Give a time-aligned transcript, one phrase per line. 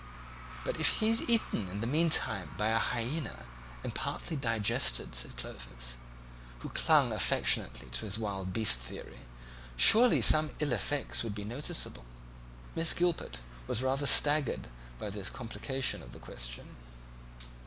[0.65, 3.45] "But if he's been eaten in the meantime by a hyaena
[3.83, 5.97] and partly digested," said Clovis,
[6.61, 9.19] who clung affectionately to his wild beast theory,
[9.77, 12.05] "surely some ill effects would be noticeable?"
[12.75, 16.77] Miss Gilpet was rather staggered by this complication of the question.